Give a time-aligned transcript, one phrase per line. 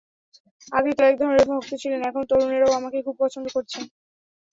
[0.71, 3.83] আগে তো একধরনের ভক্ত ছিলেন, এখন তরুণেরাও আমাকে খুব পছন্দ করছেন।